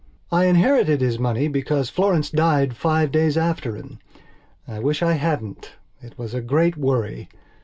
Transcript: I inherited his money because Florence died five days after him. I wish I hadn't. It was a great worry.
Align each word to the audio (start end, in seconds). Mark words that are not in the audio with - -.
I 0.31 0.45
inherited 0.45 0.99
his 0.99 1.19
money 1.19 1.47
because 1.47 1.91
Florence 1.91 2.31
died 2.31 2.75
five 2.75 3.11
days 3.11 3.37
after 3.37 3.75
him. 3.75 3.99
I 4.67 4.79
wish 4.79 5.03
I 5.03 5.13
hadn't. 5.13 5.73
It 6.01 6.17
was 6.17 6.33
a 6.33 6.41
great 6.41 6.75
worry. 6.75 7.29